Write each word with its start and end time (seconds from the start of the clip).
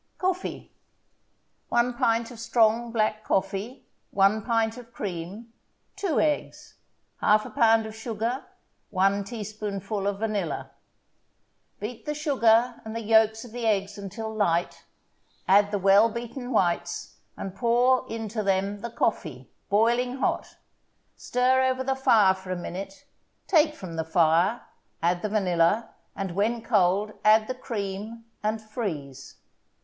COFFEE 0.17 0.71
1 1.69 1.93
pint 1.93 2.31
of 2.31 2.39
strong 2.39 2.91
black 2.91 3.23
coffee 3.23 3.85
1 4.09 4.41
pint 4.41 4.75
of 4.75 4.91
cream 4.91 5.53
2 5.95 6.19
eggs 6.19 6.73
1/2 7.21 7.53
pound 7.53 7.85
of 7.85 7.95
sugar 7.95 8.43
1 8.89 9.23
teaspoonful 9.23 10.07
of 10.07 10.17
vanilla 10.17 10.71
Beat 11.79 12.05
the 12.07 12.15
sugar 12.15 12.81
and 12.83 12.95
the 12.95 13.01
yolks 13.03 13.45
of 13.45 13.51
the 13.51 13.67
eggs 13.67 13.99
until 13.99 14.33
light, 14.33 14.85
add 15.47 15.69
the 15.69 15.77
well 15.77 16.09
beaten 16.09 16.51
whites, 16.51 17.17
and 17.37 17.53
pour 17.55 18.09
into 18.11 18.41
them 18.41 18.79
the 18.79 18.89
coffee, 18.89 19.51
boiling 19.69 20.15
hot. 20.17 20.55
Stir 21.15 21.61
over 21.61 21.83
the 21.83 21.93
fire 21.95 22.33
for 22.33 22.49
a 22.49 22.55
minute, 22.55 23.05
take 23.45 23.75
from 23.75 23.97
the 23.97 24.03
fire, 24.03 24.63
add 25.03 25.21
the 25.21 25.29
vanilla, 25.29 25.91
and, 26.15 26.31
when 26.31 26.63
cold, 26.63 27.11
add 27.23 27.45
the 27.47 27.53
cream, 27.53 28.25
and 28.41 28.63
freeze. 28.63 29.35